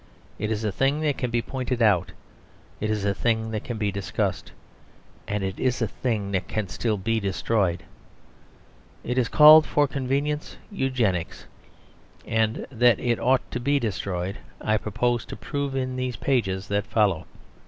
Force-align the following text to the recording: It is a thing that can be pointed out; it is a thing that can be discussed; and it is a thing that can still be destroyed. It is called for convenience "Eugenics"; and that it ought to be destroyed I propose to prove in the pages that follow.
It 0.39 0.49
is 0.49 0.63
a 0.63 0.71
thing 0.71 1.01
that 1.01 1.19
can 1.19 1.29
be 1.29 1.43
pointed 1.43 1.79
out; 1.79 2.11
it 2.79 2.89
is 2.89 3.05
a 3.05 3.13
thing 3.13 3.51
that 3.51 3.63
can 3.63 3.77
be 3.77 3.91
discussed; 3.91 4.51
and 5.27 5.43
it 5.43 5.59
is 5.59 5.79
a 5.79 5.87
thing 5.87 6.31
that 6.31 6.47
can 6.47 6.69
still 6.69 6.97
be 6.97 7.19
destroyed. 7.19 7.83
It 9.03 9.19
is 9.19 9.29
called 9.29 9.67
for 9.67 9.87
convenience 9.87 10.57
"Eugenics"; 10.71 11.45
and 12.25 12.65
that 12.71 12.99
it 12.99 13.19
ought 13.19 13.51
to 13.51 13.59
be 13.59 13.77
destroyed 13.77 14.39
I 14.59 14.77
propose 14.77 15.23
to 15.25 15.35
prove 15.35 15.75
in 15.75 15.97
the 15.97 16.11
pages 16.13 16.67
that 16.69 16.87
follow. 16.87 17.27